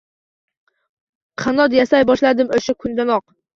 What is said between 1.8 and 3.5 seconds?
yasay boshladim o’sha kundanoq